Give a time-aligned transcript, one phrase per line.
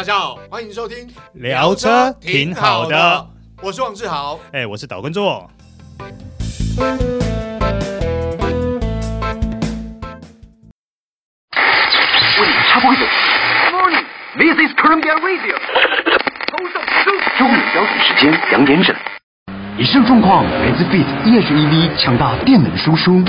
[0.00, 0.96] 大家好，欢迎收听
[1.34, 3.26] 聊车挺好的，
[3.60, 5.50] 我是王志豪，哎，我是岛根座。
[6.78, 6.86] 为
[12.46, 13.04] 你插播一个
[13.70, 14.06] ，Morning,
[14.38, 15.58] this is Columbia Radio。
[17.38, 18.96] 周日标准时间两点整。
[19.76, 23.22] 以上状况来自 Fit EHEV 强大电能输出。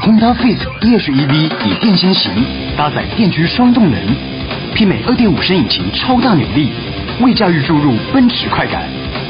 [0.00, 4.33] Honda Fit EHEV 以电先行，搭载电驱双动能。
[4.74, 6.68] 媲美2.5升引擎超大扭力，
[7.20, 8.82] 为驾驭注入奔驰快感。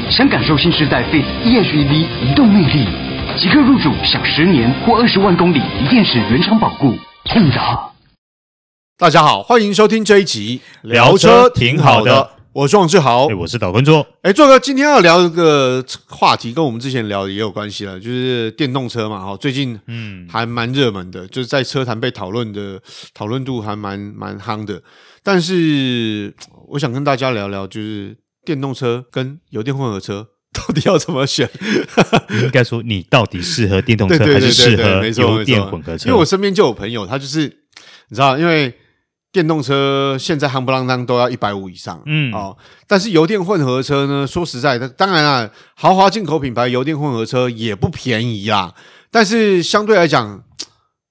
[0.09, 2.87] 想感受新时代 Fit EHEV 移动魅力，
[3.37, 6.97] 即刻入主享十年或二十万公里锂电池原厂保固。
[8.97, 14.07] 大家好，欢迎收听这一集聊车挺好的，我是王志豪，我是岛根座。
[14.21, 22.81] 哎，做哥，今天要聊一个话题，跟我们之前聊的也有关系了，就是电动车嘛，哈，最近嗯还蛮热门的，就是在车坛被讨论的
[23.13, 24.81] 讨论度还蛮蛮夯的。
[25.21, 26.33] 但是
[26.69, 31.49] 我想跟大家聊聊，就是电动车跟油电混合车 到底要怎么选？
[32.41, 36.07] 应该说，你到底适合电动车还是适合油电混合车？
[36.07, 37.41] 因为我身边就有朋友，他就是
[38.07, 38.73] 你知道，因为
[39.35, 42.55] 电动车现在夯不啷当都要一百五以上，嗯哦，
[42.87, 48.73] 但是油电混合车呢，说实在的，当然啦，豪华进口品牌油电混合车也不便宜啦。
[49.11, 50.41] 但是相对来讲，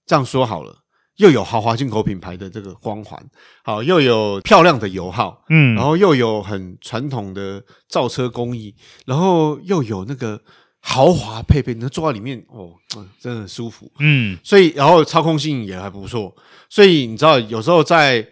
[0.07, 0.77] 这样说好了。
[1.19, 3.23] 又有豪华进口品牌的这个光环，
[3.63, 10.41] 好，又有漂亮的油耗，嗯，然后又有很传统的造车工艺，然后又有那个
[10.87, 16.35] 豪华配备，能坐在里面哦，嗯，真的很舒服，嗯，所以然后操控性也还不错，
[16.69, 18.25] 所以你知道有时候在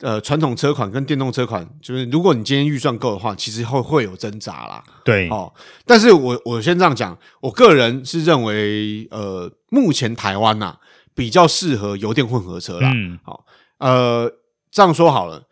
[0.00, 5.52] 呃传统车款跟电动车款，就是如果你今天预算够的话，其实会会有挣扎啦，对，哦，
[5.84, 10.78] 但是我我先这样讲，我个人是认为，呃，目前台湾呐。
[11.12, 12.90] 比较适合油电混合车啦。
[12.94, 13.44] 嗯，好，
[13.78, 14.32] 呃，
[14.70, 15.42] 这样说好了，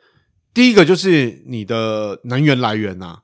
[0.54, 3.18] 第一个就是你的能源来源呐。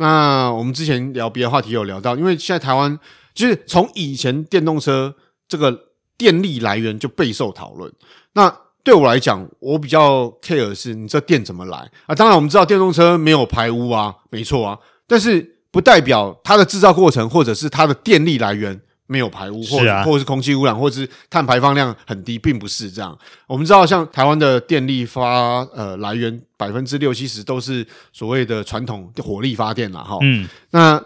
[0.00, 2.98] 那我们之前聊别的话题有聊到，因为现在台湾
[3.34, 5.14] 就是从以前电动车
[5.46, 5.78] 这个
[6.16, 7.92] 电力来源就备受讨论。
[8.32, 8.50] 那
[8.82, 12.14] 对我来讲，我比较 care 是你这电怎么来啊？
[12.14, 18.80] 当然我们知道电动车没有排污啊，没错啊，但是不代表它的制造过程或者是它的电力来源。
[19.10, 23.18] 没有排污，或者、啊、或者是空气污染，或者是碳排放量很低，并不是这样。
[23.48, 30.16] 我们知道，像台湾的电力发呃来源百分之六七十都是所谓的传统火力发电了哈。
[30.22, 31.02] 嗯，那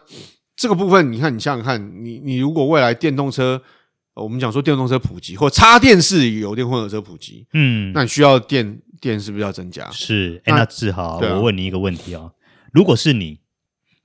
[0.55, 3.59] 这个部分，你看，你想想看，你你如果未来电动车，
[4.13, 9.91] 我们讲说电动车普及或插电式油电混合车普及，嗯，那你需要电电是不是要增加？
[9.91, 12.33] 是，哎，那志豪，我问你一个问题哦，
[12.71, 13.44] 如果是你。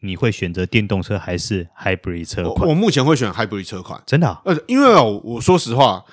[0.01, 2.67] 你会选择电动车还是 hybrid 车款？
[2.67, 4.41] 我，我目前会选 hybrid 车款，真的、啊。
[4.45, 6.03] 呃，因为哦，我说实话，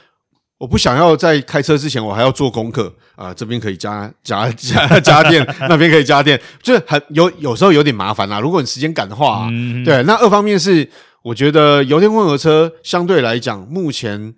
[0.59, 8.41] 我不想要在开车之前我还要做功课啊、呃，这边可以加加加加电，那边可以加电，就是很有有时候有点麻烦啦。
[8.41, 10.89] 如果你时间赶的话、啊嗯，对，那二方面是
[11.23, 14.35] 我觉得油电混合车相对来讲，目前。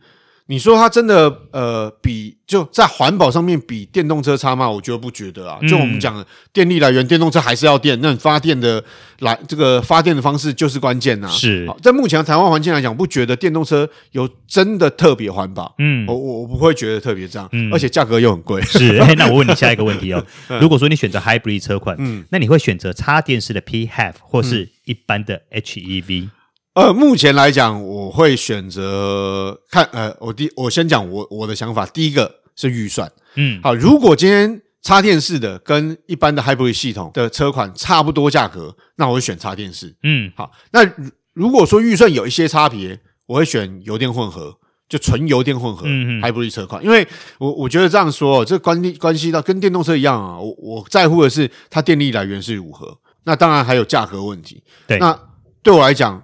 [0.51, 4.69] 你说它真的呃比就在环保上面比电动车差吗？
[4.69, 5.59] 我觉得不觉得啊。
[5.69, 8.83] 就我们讲的电力来源，电动车还是要电，那你发电的
[9.19, 11.29] 来这个发电的方式就是关键呐。
[11.29, 15.75] 是，在目前台湾环境来讲，不觉得电动车有真的特别环保。
[15.79, 18.63] 嗯，我我我不会觉得特别这样，嗯，而且价格又很贵。
[18.63, 20.25] 是，欸，那我问你下一个问题哦。
[20.63, 26.31] 如果说你选择 Hybrid 车款，嗯，那你会选择插电式的 PHEV 或是一般的 HEV？
[26.79, 31.85] 呃，目前来讲，我会选择看呃，我第我先讲我我的想法。
[31.87, 40.53] 第一个是预算，嗯，好，如果今天插电式的跟一般的 hybrid 系统的车款差不多价格，那我会选插电式，嗯，好。
[40.71, 40.89] 那
[41.33, 44.57] 如果说预算有一些差别，我会选油电混合，
[44.89, 47.05] 就纯油电混合 hybrid 车款，因为
[47.39, 54.63] 我我觉得这样说，这关系关系到跟电动车一样啊，我我在乎的是它电力来源是如何，那当然还有价格问题。
[54.87, 55.19] 对，那
[55.61, 56.23] 对我来讲。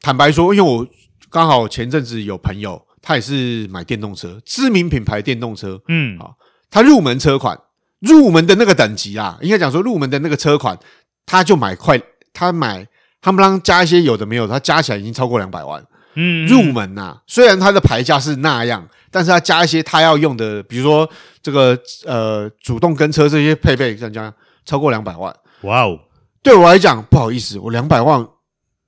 [0.00, 0.86] 坦白说，因为我
[1.30, 6.34] 刚好前阵子有朋友，他也是买电动车，知名品牌电动车，嗯，好，
[6.70, 7.58] 他入门车款，
[8.00, 10.78] 入门的那个等级啊，应该讲说入门的那个车款，
[11.24, 12.00] 他就买快，
[12.32, 12.86] 他买
[13.20, 15.84] 他们让加一些有的没有，他加起来已经超过两百万，
[16.14, 21.08] 嗯，入门呐、啊，虽然它的牌价是那样，但是他加一些他要用的，比如说
[21.42, 24.32] 这个呃主动跟车这些配备，这样
[24.64, 25.98] 超过两百万，哇哦，
[26.42, 28.24] 对我来讲不好意思，我两百万。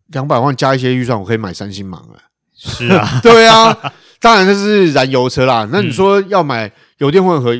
[0.08, 2.16] 两百万加一些预算，我可以买三星芒啊！
[2.56, 3.76] 是啊， 对啊，
[4.20, 5.68] 当然这是燃油车啦。
[5.70, 7.54] 那你说要买油电混合，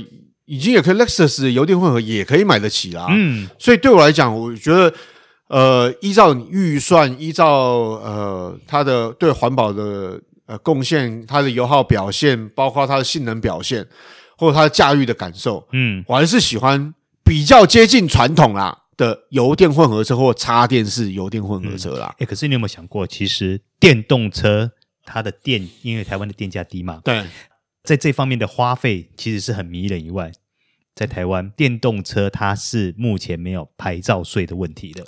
[0.45, 3.07] 已经也可以，Lexus 油电混合也可以买得起啦。
[3.11, 4.93] 嗯，所以对我来讲，我觉得，
[5.49, 7.49] 呃，依照你预算，依照
[8.03, 13.87] 呃它的对环保的呃贡献，它的油耗表现，包括它的性能表现，
[14.37, 16.93] 或者它的驾驭的感受，嗯，我还是喜欢
[17.23, 22.15] 比较接近传统啦的油电混合车或插电式油电混合车啦。
[22.19, 24.71] 哎、嗯，可是你有没有想过，其实电动车
[25.05, 27.25] 它的电，因为台湾的电价低嘛，对，
[27.83, 30.31] 在这方面的花费其实是很迷人以外，
[30.95, 35.07] 在台湾电动车它是目前没有牌照税的问题的。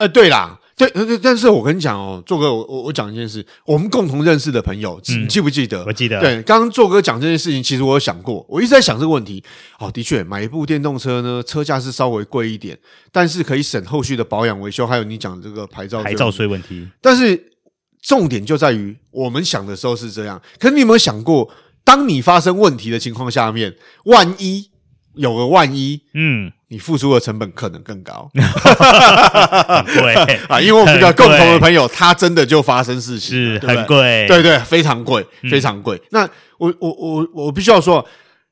[0.00, 5.84] 呃，对啦，对，对，但是我跟你讲哦，做哥，我我我讲一件事，我们共同认识的朋友，嗯、你记不记得？
[5.84, 6.18] 我记得。
[6.20, 9.44] 对，刚刚做哥讲这件事情，其实我有想过，我一直在想这个问题。
[9.78, 12.78] 哦，的确，买一部电动车呢，车价是稍微贵一点，
[13.12, 16.88] 但是可以省后续的保养维修，还有你讲的这个牌照牌照税问题。
[17.02, 17.52] 但是
[18.00, 21.52] 重点就在于，我们想的时候是这样，可是你有没有想过，
[21.84, 24.69] 当你发生问题的情况下面，万一
[25.14, 26.52] 有个万一，嗯。
[26.72, 30.14] 你付出的成本可能更高， 对
[30.46, 36.00] 啊，因为我们比较共同的朋友，他真的就发生事情，是很贵，对对，非常贵，非常贵。
[36.10, 36.22] 那
[36.58, 38.06] 我我我我必须要说，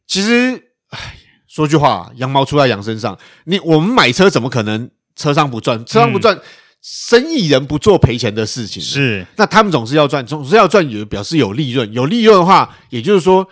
[0.09, 0.61] 其实，
[0.91, 0.99] 哎，
[1.47, 3.17] 说句话，羊毛出在羊身上。
[3.45, 5.79] 你我们买车怎么可能车商不赚？
[5.87, 6.37] 车商不赚，
[6.83, 8.83] 生意人不做赔钱的事情。
[8.83, 13.49] 是，那他们总是要赚，总是要赚，有表示有利润，有利润的话，也就是说。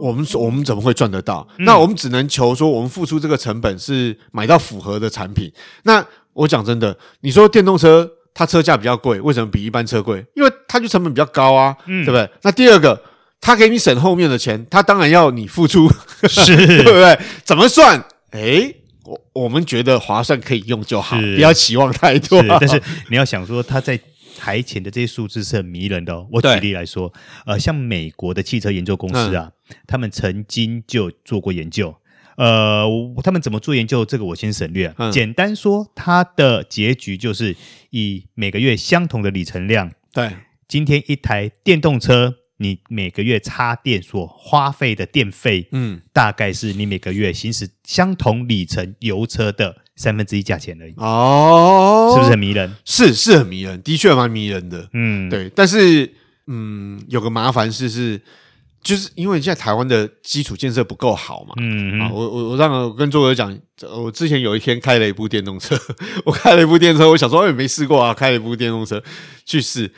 [0.00, 1.46] 我们我们怎么会赚得到？
[1.58, 5.52] 嗯、那我们只能求说，我们付出这个成本是买到符合的产品。
[5.82, 10.24] 那我讲真的，你说电动车它车价比较贵，为什么比一般车贵？
[10.34, 12.28] 因为它就成本比较高啊，嗯、对不对？
[12.40, 12.98] 那第二个，
[13.40, 15.90] 它给你省后面的钱，它当然要你付出，
[16.26, 17.18] 是对不对？
[17.44, 18.02] 怎么算？
[18.30, 18.74] 诶，
[19.04, 22.42] 我我们觉得划算可以用就好，不要期望太多。
[22.58, 24.00] 但是你要想说，它在。
[24.36, 26.28] 台前的这些数字是很迷人的哦。
[26.30, 27.12] 我举例来说，
[27.46, 31.94] 呃，像美国的汽车研究公司啊，嗯、他们曾经就做过研究。
[32.36, 32.84] 呃，
[33.24, 34.04] 他们怎么做研究？
[34.04, 34.94] 这个我先省略。
[34.98, 37.56] 嗯、简单说，它的结局就是
[37.90, 40.30] 以每个月相同的里程量，对，
[40.68, 49.82] 今天一台电动车，你每个月插电所花费的电费，嗯，大概是你每个月行驶相同里程油车的。
[49.98, 52.70] 三分之一价钱而已哦，是不是很迷人？
[52.84, 54.86] 是，是很迷人，的确蛮迷人的。
[54.92, 55.50] 嗯，对。
[55.54, 56.12] 但是，
[56.48, 58.20] 嗯，有个麻烦是是，
[58.82, 61.54] 就是因为现在台湾的基础建设不够好嘛。
[61.56, 63.58] 嗯，嗯啊，我我我让我跟作者讲，
[63.90, 65.74] 我之前有一天开了一部电动车，
[66.26, 69.02] 我开了一部电动车，我想说，哎，没试过啊，开了一部电动车
[69.46, 69.90] 去试，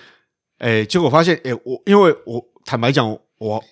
[0.59, 3.17] 哎，结果发现，哎，我因为我坦白讲。
[3.39, 3.63] 我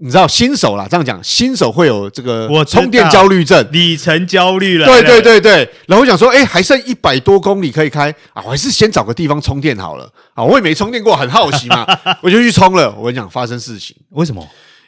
[0.00, 4.84] 你知道新手啦，这样讲，新手会有这个充电焦虑症，里程焦虑了。
[4.84, 11.86] 对对对对，然后我想说，哎，还剩一百多公里可以开啊，我还是先找个地方充电好了啊，我也没充电过，很好奇嘛，
[12.20, 12.92] 我就去充了。
[12.98, 14.44] 我跟你讲，发生事情，为什么？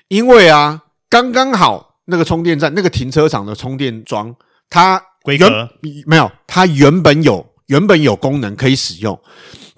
[0.08, 4.34] 因为啊，刚刚好那个充电站，那个停车场的充电桩，
[4.68, 5.48] 它规格
[6.06, 9.16] 没有，它原本有原本有功能可以使用。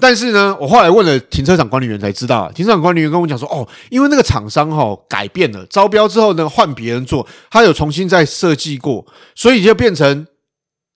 [0.00, 10.26] 但是呢，我后来问了停车场管理员才知道，停车场管理员跟我讲说，哦，因为那个厂商哈、哦、改变了招标之后呢，换别人做，他有重新再设计过，所以就变成，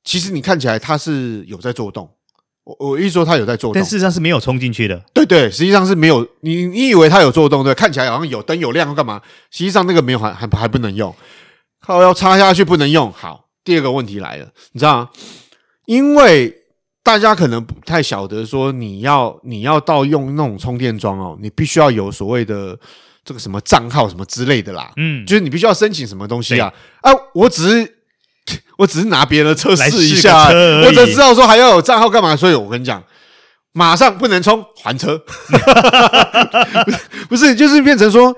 [0.03, 2.09] 其实你看起来他是有在做动，
[2.65, 9.21] 我我一说他有在做动，但事实上是没有冲进去的，对对，实际上是没有，你你以为他有做动对，看起来好像有灯有亮干嘛，
[9.51, 11.15] 实际上那个没有还还还不能用，
[11.81, 13.12] 靠要插下去不能用。
[13.12, 15.11] 好，第二个问题来了，你知道吗？
[15.87, 16.64] 因为。
[17.05, 22.77] 大家可能不太晓得，说你要你要到用那种充电桩哦，你必须要有所谓的
[23.23, 26.73] 这个什么账号什么之类的啦，嗯，就是你必须要申请什么东西啊？
[27.03, 27.94] 啊，我只是
[28.79, 32.34] 我只是拿别人的车试一下，我只知道说还要有账号干嘛？
[32.34, 33.05] 所以我跟你讲，
[33.73, 35.23] 马上不能充还车，
[37.29, 38.34] 不是，就是变成说，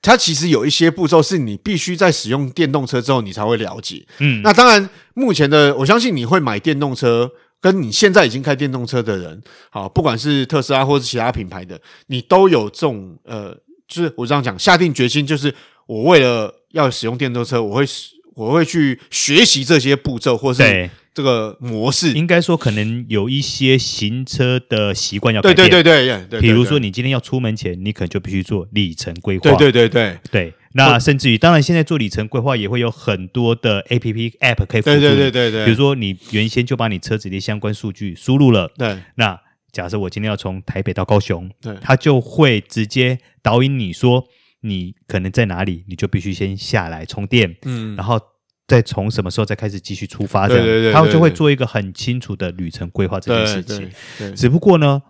[0.00, 7.28] 它其实有一些步骤是你必须在使用电动车之后你才会了解，嗯，那当然目前的我相信你会买电动车。
[7.64, 13.56] 跟你现在已经开电动车的人，好，不管是特斯拉或是其他品牌的，你都有这种呃，
[13.88, 15.54] 就是我这样讲，下定决心，就是
[15.86, 17.86] 我为了要使用电动车，我会
[18.34, 22.12] 我会去学习这些步骤，或是这个模式。
[22.12, 25.70] 应该说，可能有一些行车的习惯要改变。
[25.70, 26.40] 对对对对对。
[26.42, 29.50] 比如说，你今天要出门前，你可能就必须做里程规划。
[29.52, 30.54] 对对对对对。
[30.76, 34.98] 那甚至于，当然现在做里程规划也会有很多的 A P P App 可以辅助。
[34.98, 35.64] 对对对对对。
[35.64, 38.68] 比如说，你原先就把你车子的相关数据输入了。
[38.76, 39.00] 对。
[39.14, 39.40] 那
[39.70, 44.24] 假设我今天要从台北到高雄，对，它就会直接导引你说，
[44.62, 48.20] 你可能在哪里，你就必须先下来充电，嗯，然后
[48.66, 54.34] 再从什么时候再开始继续出发，这样，对对对，它就会做一个很清楚的旅程规划这件事情。
[54.34, 55.02] 只不过呢，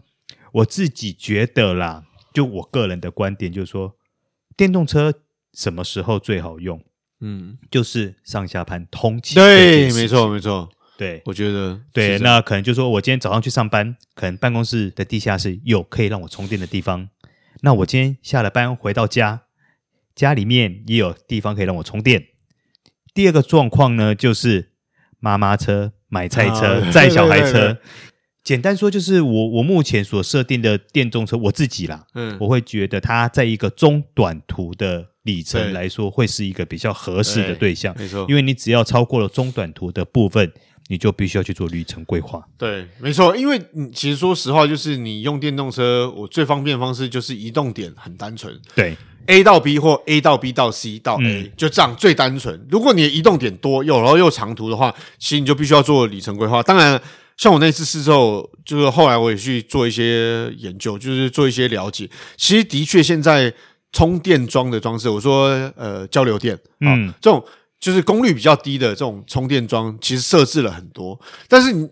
[0.53, 2.03] 我自己觉得啦，
[2.35, 3.95] 就我个人的观点，就是说，
[4.55, 5.15] 电动车。
[5.55, 6.83] 什么时候最好用？
[7.21, 9.37] 嗯，就是上下班通勤。
[9.37, 10.69] 对，没错，没错。
[10.99, 12.19] 对，我觉得对。
[12.19, 17.09] 那可能就是说我今天早上去上班，可能办公室的地下室有可以让我充电的地方。
[17.63, 19.43] 那我今天下了班回到家，
[20.15, 22.27] 家里面也有地方可以让我充电。
[23.15, 24.73] 第二个状况呢，就是
[25.19, 27.79] 妈妈车、买菜车、载小孩车。
[28.43, 37.95] 简单说，就是我我目前所设定的电动车，我自己啦，嗯，我会觉得它在一个中短途的里程来说，会是一个比较合适的对象。
[37.99, 40.53] 没错，因为你只要超过了中短途的部分，
[40.89, 42.43] 你就必须要去做旅程规划。
[42.57, 48.59] 对，没错，因为你其实说实话，就是你用电动车，我最方便的方式就是移动点很单纯。
[48.75, 52.67] 对，A 到 B 或 A 到 B 到 C 到 A，嗯，就这样最单纯。
[52.71, 56.63] 如果你的移动点多又然后又长途的话，其实你就必须要做里程规划。
[56.63, 57.01] 当然。
[57.37, 62.09] 像我那次试之后，就是后来我也去做一些研究，就是做一些了解。
[62.37, 63.53] 其实的确，现在
[63.95, 67.43] 充电桩的装置，我说呃交流电，嗯，这种
[67.81, 71.19] 就是功率比较低的这种充电桩，其实设置了很多。
[71.49, 71.89] 但是你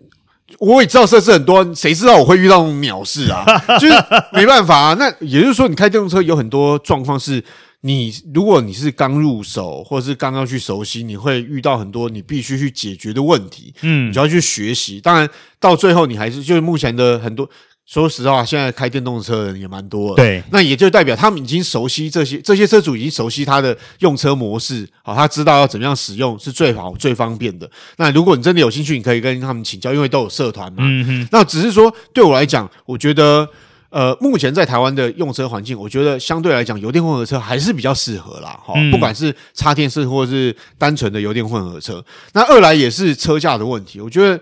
[0.59, 3.43] 我也知道设置很多，谁知道我会遇到那种鸟事啊？
[3.79, 3.93] 就是
[4.33, 4.93] 没办法啊。
[4.99, 7.43] 那也就是说，你开电动车有很多状况是。
[7.85, 15.01] 你如果你是刚入手，或者是刚刚去熟悉，你会遇到很多你必须去解决的问题，嗯，你就要去学习。
[15.01, 15.29] 当然，
[15.59, 17.49] 到最后你还是就是目前的很多，
[17.85, 27.69] 说实话，现在开电动车的人也蛮多的，对，那也就代表他们已经熟悉这些，这些车主已经熟悉他的用车模式，好，他知道要怎么样使用是最好最方便的。
[27.97, 30.79] 那如果你真的有兴趣，你可以跟他们请教，因为都有社团嘛。
[30.79, 33.47] 嗯哼，那只是说对我来讲，我觉得。
[33.93, 38.59] 呃，目前在台湾的用车环境，我觉得相对来讲，油电混合车还是比较适合啦。
[38.65, 44.01] 哈、嗯，不管是插电式或是单纯的油电混合车，那二来也是车价的问题。
[44.01, 44.39] 我觉得，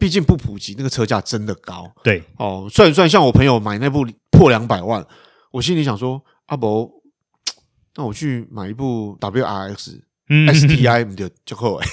[0.00, 1.88] 毕竟不普及，那个车价真的高。
[2.02, 5.06] 对，哦，算一算，像我朋友买那部破两百万，
[5.52, 6.90] 我心里想说，阿伯，
[7.94, 11.86] 那我去买一部 WRX、嗯、STI 就就够哎。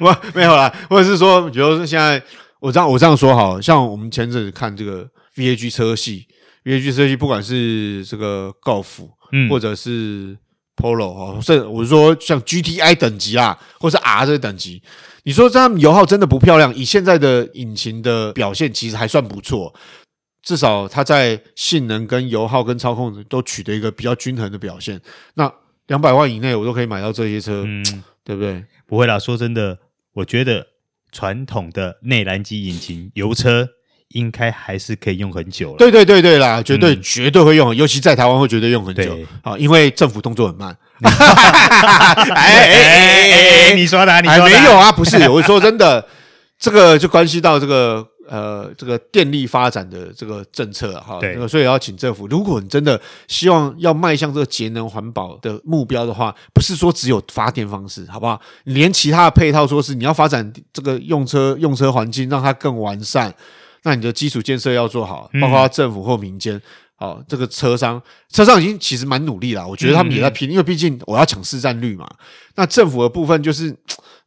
[0.00, 2.20] 我 没有啦，或者是说，比如说现在
[2.58, 5.08] 我这样我这样说好，像我们前阵子看这个。
[5.36, 6.26] VAG 车系
[6.64, 10.34] ，VAG 车系，不管是这个高尔夫，嗯，或者是
[10.76, 14.82] Polo 哦，甚至我是说像 GTI 等级啊，或是 R 这个等级，
[15.24, 16.74] 你说这样油耗真的不漂亮？
[16.74, 19.74] 以现在的引擎的表现，其实还算不错，
[20.42, 25.00] 至少它在性能跟油耗跟操控都取得一个比较均衡的表现。
[25.34, 25.50] 那
[25.86, 27.82] 两百万以内，我都可以买到这些车，嗯，
[28.22, 28.64] 对不对？
[28.86, 29.78] 不会啦，说真的，
[30.12, 30.66] 我觉得
[31.10, 33.68] 传统的内燃机引擎油车。
[34.10, 35.76] 应该还是可以用很久了。
[35.78, 40.76] 对对对对啦，绝对、嗯、绝对会用，尤其在台湾会绝对用很久啊，因为政府动作很慢。
[41.02, 41.10] 哎
[42.34, 44.90] 哎哎哎，你说的，你说的，没有啊？
[44.92, 46.06] 不是，我说真的，
[46.58, 51.18] 这个就关系到这个呃这个电力发展的这个政策哈。
[51.20, 52.98] 对，所以要请政府，如果你真的
[53.28, 58.40] 希望要迈向这个节能环保的目标的话，不是说只有发电方式，好不好？
[58.64, 63.34] 连其他的配套，说是你要发展这个用车用车环境，让它更完善。
[63.86, 66.60] 那你的基础建设要做好，包括政府或民间，
[66.96, 69.64] 好、这个车商，车商已经其实蛮努力了。
[69.64, 72.04] 我觉得他们也在拼，嗯、因为毕竟我要抢市占率嘛。
[72.56, 73.68] 那政府的部分就是，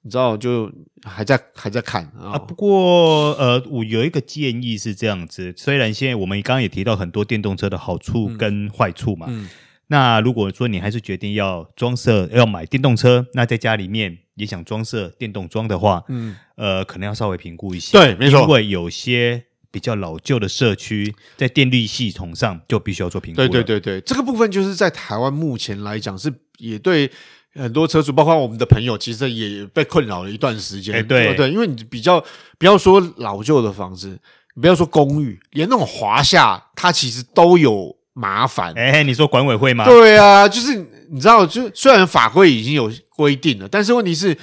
[0.04, 0.72] 你知道，就
[1.04, 2.38] 还在还在看啊。
[2.38, 9.26] 不过，呃，我有一个建议是这样子，虽然现在我们刚刚也提到很多电动车的好处跟坏处嘛。
[9.28, 9.50] 嗯嗯、
[9.88, 18.00] 那如果说你还是决定要装设要买电动车，那在家里面也想装设电动桩的话，嗯，呃，可能要稍微评估一下。
[18.00, 19.44] 对，没错，因为有些。
[19.72, 23.38] 比较老旧的社区，在电力系统上就必须要做评估。
[23.38, 27.10] 对对对对，这个部分就是在台湾目前来讲是也对
[27.54, 30.96] 很多车主，包括我们的朋友，其实也被困扰了一段时间。
[30.96, 32.24] 哎，对对，因为你比较
[32.58, 34.20] 不要说老旧的房子，
[34.60, 38.74] 不要说公寓，连那种华夏，它其实都有麻烦。
[38.74, 39.86] 哎，你说管委会吗？
[39.86, 40.76] 对啊，就是
[41.12, 44.36] 你知道，就虽然法规已经有规定了，但是问题是。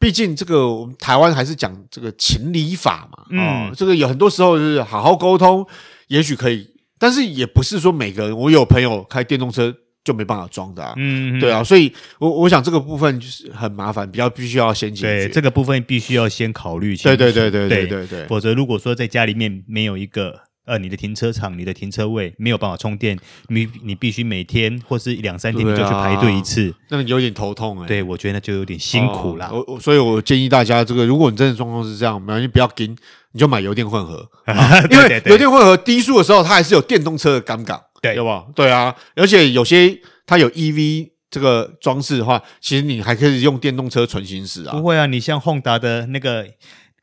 [0.00, 5.64] 毕竟这个我们台湾还是讲这个情理法嘛，啊、嗯，这个有很多时候是好好沟通，
[6.08, 6.66] 也许可以，
[6.98, 8.36] 但是也不是说每个人。
[8.36, 15.26] 我有朋友开电动车就没办法装的啊，嗯，对啊，所以我我想这个部分就是很麻烦，比较必须要先解决。
[15.26, 17.16] 对，这个部分必须要先考虑清楚。
[17.16, 20.49] 对对对对对对对，否则如果说在家里面没有一个。
[20.70, 27.88] 呃，你的停车场、你的停车位没有办法充电，你你必须每天或是两三天你就去排队一次，那有点头痛哎、欸。
[27.88, 29.50] 对，我觉得那就有点辛苦了。
[29.52, 32.88] 我、哦、所以，我建议大家，这个如果你真的状况是这样，没关系，不要跟，
[33.32, 38.52] 你就买油电混合， 啊、因为油电混合低速的时候，它还是有电动车的感觉，对，有不？
[38.52, 44.76] 对啊，而且有些它有 EV 这个装置的话，其实你还可以用电动车纯行驶啊。
[44.76, 46.46] 不会啊，你像 Honda 的那个。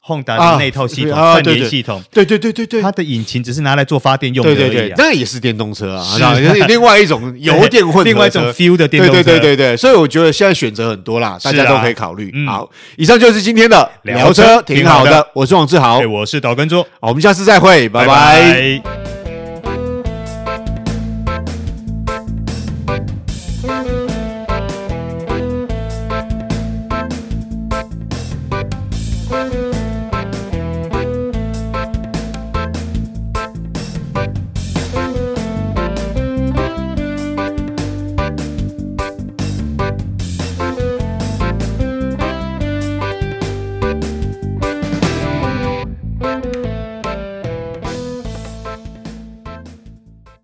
[0.07, 2.65] Honda 的那套系统，串联系统，对对对对。
[2.65, 6.63] 对，它的引擎只是拿来做发电用的，对对对，那也是电动车啊，是。
[6.67, 12.31] 另外一种油电混合， 另外一种 feel 的电动车，对对对对，所以我觉得现在选择很多啦，大家都可以考虑。
[12.45, 19.06] 好，以上就是今天的聊车，挺好的，我是王志豪，我是岛根卓，好，我们下次再会，拜拜。